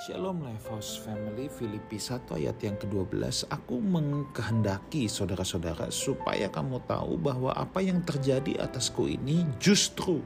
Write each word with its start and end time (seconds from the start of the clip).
Shalom 0.00 0.40
Lifehouse 0.40 0.96
Family 1.04 1.52
Filipi 1.52 2.00
1 2.00 2.24
ayat 2.32 2.56
yang 2.64 2.72
ke-12 2.80 3.44
Aku 3.52 3.84
mengkehendaki 3.84 5.04
saudara-saudara 5.04 5.92
supaya 5.92 6.48
kamu 6.48 6.80
tahu 6.88 7.20
bahwa 7.20 7.52
apa 7.52 7.84
yang 7.84 8.00
terjadi 8.00 8.64
atasku 8.64 9.12
ini 9.12 9.44
justru 9.60 10.24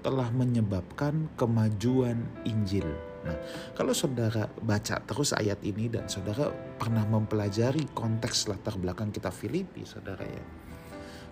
telah 0.00 0.32
menyebabkan 0.32 1.28
kemajuan 1.36 2.24
Injil. 2.48 2.88
Nah, 3.28 3.36
kalau 3.76 3.92
saudara 3.92 4.48
baca 4.64 4.96
terus 5.04 5.36
ayat 5.36 5.60
ini 5.60 5.92
dan 5.92 6.08
saudara 6.08 6.48
pernah 6.80 7.04
mempelajari 7.04 7.92
konteks 7.92 8.48
latar 8.48 8.80
belakang 8.80 9.12
kita 9.12 9.28
Filipi, 9.28 9.84
saudara 9.84 10.24
ya. 10.24 10.44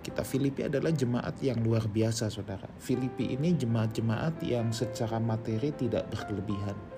Kita 0.05 0.21
Filipi 0.21 0.69
adalah 0.69 0.93
jemaat 0.93 1.41
yang 1.41 1.65
luar 1.65 1.89
biasa, 1.89 2.29
saudara. 2.29 2.69
Filipi 2.77 3.33
ini 3.33 3.57
jemaat-jemaat 3.57 4.45
yang 4.45 4.69
secara 4.69 5.17
materi 5.17 5.73
tidak 5.73 6.12
berkelebihan 6.12 6.93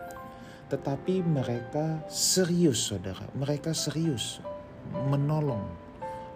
tetapi 0.67 1.23
mereka 1.23 2.03
serius, 2.11 2.91
saudara. 2.91 3.23
Mereka 3.38 3.70
serius 3.70 4.43
menolong 5.11 5.62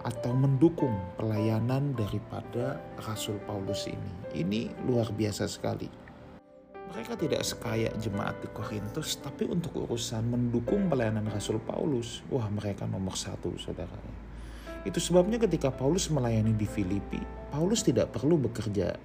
atau 0.01 0.33
mendukung 0.33 0.95
pelayanan 1.21 1.93
daripada 1.93 2.81
Rasul 3.05 3.37
Paulus 3.45 3.85
ini. 3.91 4.13
Ini 4.33 4.61
luar 4.89 5.13
biasa 5.13 5.45
sekali. 5.51 5.91
Mereka 6.91 7.15
tidak 7.15 7.47
sekaya 7.47 7.87
jemaat 8.03 8.43
di 8.43 8.51
Korintus, 8.51 9.15
tapi 9.23 9.47
untuk 9.47 9.87
urusan 9.87 10.27
mendukung 10.27 10.91
pelayanan 10.91 11.23
Rasul 11.31 11.63
Paulus, 11.63 12.27
wah 12.27 12.51
mereka 12.51 12.83
nomor 12.83 13.15
satu, 13.15 13.55
saudara. 13.63 13.95
Itu 14.83 14.99
sebabnya 14.99 15.39
ketika 15.39 15.71
Paulus 15.71 16.11
melayani 16.11 16.57
di 16.57 16.67
Filipi, 16.67 17.21
Paulus 17.53 17.87
tidak 17.87 18.11
perlu 18.11 18.41
bekerja 18.43 18.97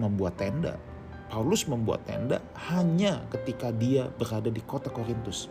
membuat 0.00 0.40
tenda, 0.40 0.80
Paulus 1.30 1.62
membuat 1.70 2.02
tenda 2.10 2.42
hanya 2.74 3.22
ketika 3.30 3.70
dia 3.70 4.10
berada 4.10 4.50
di 4.50 4.58
kota 4.66 4.90
Korintus. 4.90 5.46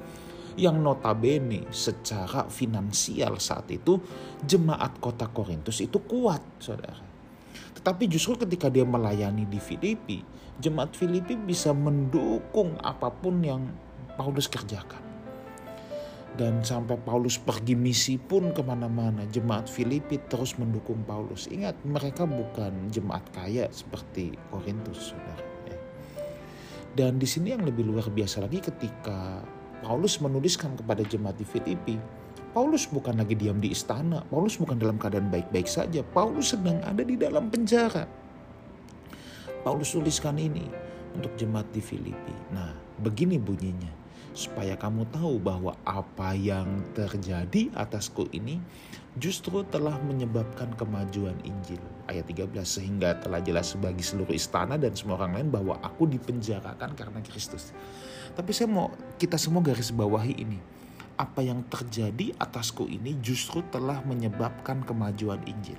Yang 0.60 0.76
notabene 0.84 1.72
secara 1.72 2.52
finansial 2.52 3.40
saat 3.40 3.72
itu 3.72 3.96
jemaat 4.44 5.00
kota 5.00 5.32
Korintus 5.32 5.80
itu 5.80 6.04
kuat 6.04 6.44
saudara. 6.60 7.00
Tetapi 7.80 8.12
justru 8.12 8.36
ketika 8.44 8.68
dia 8.68 8.84
melayani 8.84 9.48
di 9.48 9.56
Filipi, 9.56 10.20
jemaat 10.60 11.00
Filipi 11.00 11.40
bisa 11.40 11.72
mendukung 11.72 12.76
apa 12.84 13.08
pun 13.08 13.40
yang 13.40 13.72
Paulus 14.20 14.52
kerjakan. 14.52 15.00
Dan 16.36 16.60
sampai 16.60 17.00
Paulus 17.00 17.40
pergi 17.40 17.80
misi 17.80 18.20
pun 18.20 18.52
ke 18.52 18.60
mana-mana, 18.60 19.24
jemaat 19.32 19.72
Filipi 19.72 20.20
terus 20.28 20.60
mendukung 20.60 21.08
Paulus. 21.08 21.48
Ingat, 21.48 21.80
mereka 21.88 22.28
bukan 22.28 22.92
jemaat 22.92 23.24
kaya 23.32 23.72
seperti 23.72 24.36
Korintus, 24.52 25.16
saudara. 25.16 25.49
Dan 27.00 27.16
di 27.16 27.24
sini 27.24 27.56
yang 27.56 27.64
lebih 27.64 27.88
luar 27.88 28.12
biasa 28.12 28.44
lagi 28.44 28.60
ketika 28.60 29.40
Paulus 29.80 30.20
menuliskan 30.20 30.76
kepada 30.76 31.00
jemaat 31.08 31.40
di 31.40 31.48
Filipi, 31.48 31.96
Paulus 32.52 32.92
bukan 32.92 33.16
lagi 33.16 33.40
diam 33.40 33.56
di 33.56 33.72
istana, 33.72 34.20
Paulus 34.28 34.60
bukan 34.60 34.76
dalam 34.76 35.00
keadaan 35.00 35.32
baik-baik 35.32 35.64
saja, 35.64 36.04
Paulus 36.04 36.52
sedang 36.52 36.84
ada 36.84 37.00
di 37.00 37.16
dalam 37.16 37.48
penjara. 37.48 38.04
Paulus 39.64 39.96
tuliskan 39.96 40.36
ini 40.44 40.68
untuk 41.16 41.40
jemaat 41.40 41.72
di 41.72 41.80
Filipi. 41.80 42.36
Nah, 42.52 42.76
begini 43.00 43.40
bunyinya 43.40 44.09
supaya 44.40 44.80
kamu 44.80 45.04
tahu 45.12 45.36
bahwa 45.36 45.76
apa 45.84 46.32
yang 46.32 46.88
terjadi 46.96 47.68
atasku 47.76 48.32
ini 48.32 48.64
justru 49.20 49.68
telah 49.68 50.00
menyebabkan 50.00 50.72
kemajuan 50.80 51.36
Injil. 51.44 51.84
Ayat 52.08 52.24
13 52.24 52.56
sehingga 52.64 53.20
telah 53.20 53.44
jelas 53.44 53.76
bagi 53.76 54.00
seluruh 54.00 54.32
istana 54.32 54.80
dan 54.80 54.96
semua 54.96 55.20
orang 55.20 55.44
lain 55.44 55.50
bahwa 55.52 55.76
aku 55.84 56.08
dipenjarakan 56.08 56.96
karena 56.96 57.20
Kristus. 57.20 57.76
Tapi 58.32 58.56
saya 58.56 58.72
mau 58.72 58.96
kita 59.20 59.36
semua 59.36 59.60
garis 59.60 59.92
bawahi 59.92 60.40
ini. 60.40 60.60
Apa 61.20 61.44
yang 61.44 61.68
terjadi 61.68 62.32
atasku 62.40 62.88
ini 62.88 63.20
justru 63.20 63.60
telah 63.68 64.00
menyebabkan 64.08 64.88
kemajuan 64.88 65.44
Injil. 65.44 65.76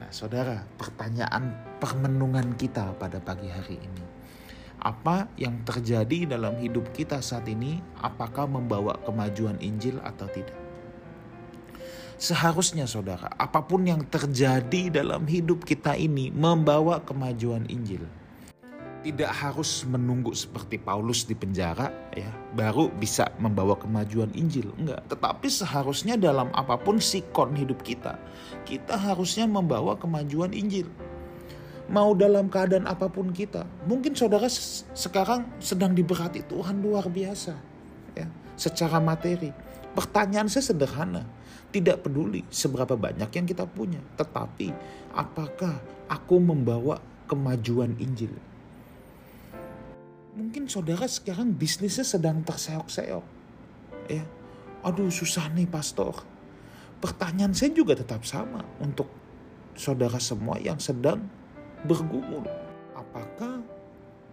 Nah, 0.00 0.08
saudara, 0.08 0.64
pertanyaan 0.80 1.52
permenungan 1.84 2.56
kita 2.56 2.96
pada 2.96 3.20
pagi 3.20 3.52
hari 3.52 3.76
ini 3.76 4.17
apa 4.78 5.26
yang 5.34 5.62
terjadi 5.66 6.38
dalam 6.38 6.54
hidup 6.58 6.94
kita 6.94 7.18
saat 7.18 7.46
ini, 7.50 7.82
apakah 7.98 8.46
membawa 8.46 8.94
kemajuan 9.02 9.58
Injil 9.58 9.98
atau 10.02 10.30
tidak. 10.30 10.54
Seharusnya 12.18 12.90
saudara, 12.90 13.30
apa 13.38 13.62
pun 13.62 13.86
yang 13.86 14.02
terjadi 14.02 14.90
dalam 14.90 15.22
hidup 15.30 15.62
kita 15.62 15.94
ini 15.94 16.34
membawa 16.34 16.98
kemajuan 17.06 17.62
Injil. 17.70 18.02
Tidak 19.06 19.30
harus 19.30 19.86
menunggu 19.86 20.34
seperti 20.34 20.82
Paulus 20.82 21.22
di 21.22 21.38
penjara 21.38 21.86
ya, 22.10 22.26
baru 22.58 22.90
bisa 22.90 23.30
membawa 23.38 23.78
kemajuan 23.78 24.34
Injil. 24.34 24.74
Enggak, 24.74 25.06
tetapi 25.06 25.46
seharusnya 25.46 26.18
dalam 26.18 26.50
apa 26.58 26.74
pun 26.74 26.98
sikon 26.98 27.54
hidup 27.54 27.86
kita, 27.86 28.18
kita 28.66 28.98
harusnya 28.98 29.46
membawa 29.46 29.94
kemajuan 29.94 30.50
Injil 30.50 30.90
mau 31.88 32.12
dalam 32.12 32.52
keadaan 32.52 32.84
apa 32.84 33.08
pun 33.08 33.32
kita. 33.32 33.64
Mungkin 33.88 34.12
saudara 34.12 34.46
sekarang 34.92 35.48
sedang 35.58 35.96
diberkati 35.96 36.44
Tuhan 36.44 36.84
luar 36.84 37.08
biasa. 37.08 37.56
Ya, 38.12 38.28
secara 38.54 39.00
materi. 39.00 39.50
Pertanyaan 39.96 40.46
saya 40.52 40.68
sederhana. 40.68 41.24
Tidak 41.68 42.00
peduli 42.00 42.48
seberapa 42.48 42.96
banyak 42.96 43.28
yang 43.28 43.44
kita 43.44 43.68
punya. 43.68 44.00
Tetapi 44.16 44.72
apakah 45.12 45.76
aku 46.08 46.40
membawa 46.40 46.96
kemajuan 47.28 47.92
Injil? 48.00 48.32
Mungkin 50.32 50.70
saudara 50.70 51.04
sekarang 51.04 51.52
bisnisnya 51.52 52.06
sedang 52.06 52.40
terseok-seok. 52.40 53.26
Ya, 54.08 54.24
aduh 54.80 55.12
susah 55.12 55.52
nih 55.52 55.68
pastor. 55.68 56.24
Pertanyaan 57.04 57.52
saya 57.52 57.74
juga 57.74 57.98
tetap 57.98 58.24
sama 58.24 58.64
untuk 58.80 59.10
saudara 59.76 60.16
semua 60.18 60.56
yang 60.56 60.80
sedang 60.80 61.26
bergumul. 61.86 62.46
Apakah 62.96 63.62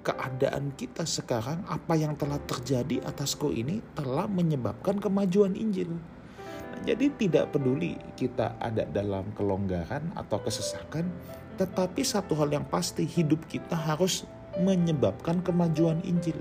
keadaan 0.05 0.73
kita 0.77 1.05
sekarang, 1.05 1.65
apa 1.65 1.93
yang 1.97 2.13
telah 2.13 2.37
terjadi 2.45 3.01
atasku 3.05 3.49
ini 3.53 3.81
telah 3.97 4.29
menyebabkan 4.29 5.01
kemajuan 5.01 5.57
Injil? 5.57 5.89
Nah, 5.89 6.79
jadi 6.85 7.09
tidak 7.17 7.53
peduli 7.53 7.97
kita 8.13 8.57
ada 8.61 8.85
dalam 8.89 9.29
kelonggaran 9.33 10.13
atau 10.13 10.37
kesesakan, 10.41 11.09
tetapi 11.57 12.01
satu 12.05 12.37
hal 12.37 12.53
yang 12.53 12.65
pasti 12.69 13.05
hidup 13.05 13.45
kita 13.49 13.73
harus 13.73 14.25
menyebabkan 14.61 15.41
kemajuan 15.41 16.01
Injil. 16.05 16.37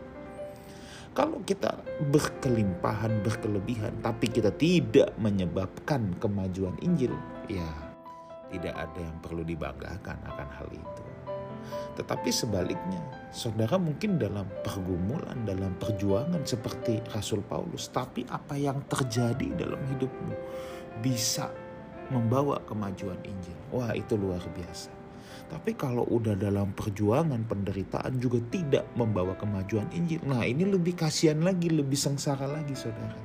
Kalau 1.14 1.38
kita 1.46 1.78
berkelimpahan, 2.10 3.22
berkelebihan, 3.22 3.94
tapi 4.02 4.26
kita 4.26 4.50
tidak 4.50 5.14
menyebabkan 5.14 6.10
kemajuan 6.18 6.74
Injil, 6.82 7.14
ya 7.46 7.83
tidak 8.52 8.74
ada 8.76 9.00
yang 9.00 9.16
perlu 9.22 9.42
dibanggakan 9.46 10.18
akan 10.24 10.48
hal 10.60 10.68
itu. 10.72 11.04
Tetapi 11.94 12.28
sebaliknya, 12.28 13.00
saudara 13.30 13.78
mungkin 13.78 14.18
dalam 14.18 14.44
pergumulan, 14.66 15.46
dalam 15.46 15.72
perjuangan 15.78 16.42
seperti 16.42 17.00
Rasul 17.14 17.40
Paulus, 17.46 17.88
tapi 17.88 18.26
apa 18.28 18.58
yang 18.58 18.82
terjadi 18.90 19.54
dalam 19.54 19.80
hidupmu 19.94 20.34
bisa 21.00 21.48
membawa 22.12 22.60
kemajuan 22.66 23.16
Injil. 23.24 23.56
Wah, 23.72 23.94
itu 23.96 24.18
luar 24.18 24.42
biasa. 24.42 24.92
Tapi 25.44 25.76
kalau 25.76 26.02
udah 26.08 26.34
dalam 26.34 26.72
perjuangan 26.74 27.46
penderitaan 27.46 28.18
juga 28.18 28.42
tidak 28.50 28.88
membawa 28.98 29.36
kemajuan 29.38 29.86
Injil. 29.94 30.24
Nah, 30.26 30.42
ini 30.42 30.66
lebih 30.66 30.98
kasihan 30.98 31.40
lagi, 31.40 31.70
lebih 31.70 31.96
sengsara 31.96 32.48
lagi, 32.48 32.74
saudara. 32.74 33.16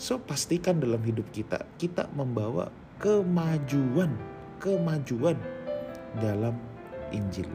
So, 0.00 0.18
pastikan 0.18 0.80
dalam 0.80 1.02
hidup 1.02 1.28
kita, 1.30 1.66
kita 1.78 2.10
membawa 2.14 2.68
kemajuan, 2.98 4.14
kemajuan 4.62 5.38
dalam 6.18 6.54
Injil. 7.10 7.48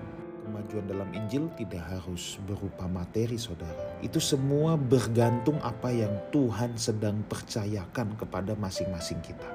Kemajuan 0.50 0.86
dalam 0.90 1.10
Injil 1.14 1.46
tidak 1.56 1.86
harus 1.86 2.42
berupa 2.50 2.90
materi, 2.90 3.38
saudara. 3.38 4.02
Itu 4.02 4.18
semua 4.18 4.76
bergantung 4.76 5.62
apa 5.62 5.94
yang 5.94 6.12
Tuhan 6.34 6.74
sedang 6.76 7.22
percayakan 7.30 8.18
kepada 8.18 8.58
masing-masing 8.58 9.22
kita. 9.22 9.46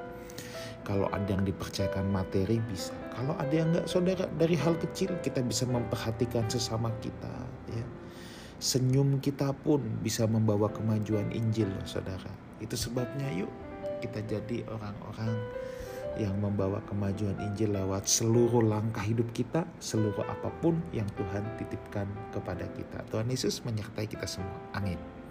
Kalau 0.84 1.08
ada 1.10 1.24
yang 1.26 1.42
dipercayakan 1.48 2.12
materi 2.12 2.60
bisa. 2.68 2.92
Kalau 3.16 3.32
ada 3.40 3.50
yang 3.50 3.72
enggak, 3.72 3.88
saudara, 3.88 4.28
dari 4.36 4.54
hal 4.54 4.76
kecil 4.76 5.16
kita 5.24 5.40
bisa 5.40 5.64
memperhatikan 5.64 6.44
sesama 6.46 6.92
kita. 7.00 7.32
Ya. 7.72 7.86
Senyum 8.60 9.18
kita 9.18 9.50
pun 9.64 9.80
bisa 10.04 10.28
membawa 10.28 10.68
kemajuan 10.68 11.32
Injil, 11.32 11.72
saudara. 11.88 12.30
Itu 12.60 12.76
sebabnya 12.76 13.32
yuk 13.32 13.50
kita 14.04 14.20
jadi 14.28 14.68
orang-orang 14.68 15.32
yang 16.20 16.36
membawa 16.38 16.78
kemajuan 16.86 17.34
Injil 17.42 17.74
lewat 17.74 18.06
seluruh 18.06 18.62
langkah 18.62 19.02
hidup 19.02 19.26
kita, 19.34 19.66
seluruh 19.82 20.24
apa 20.26 20.50
pun 20.62 20.78
yang 20.94 21.06
Tuhan 21.18 21.42
titipkan 21.58 22.06
kepada 22.30 22.66
kita. 22.74 23.02
Tuhan 23.10 23.26
Yesus 23.30 23.62
menyertai 23.66 24.06
kita 24.06 24.26
semua. 24.28 24.54
Amin. 24.76 25.23